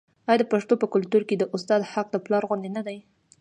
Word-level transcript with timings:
آیا 0.29 0.37
د 0.39 0.43
پښتنو 0.53 0.79
په 0.81 0.87
کلتور 0.93 1.21
کې 1.29 1.35
د 1.37 1.43
استاد 1.55 1.81
حق 1.91 2.07
د 2.11 2.17
پلار 2.25 2.43
غوندې 2.49 2.69
نه 2.77 2.81
دی؟ 2.87 2.97